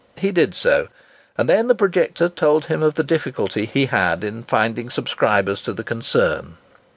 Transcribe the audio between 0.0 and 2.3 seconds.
He did so, and then the projector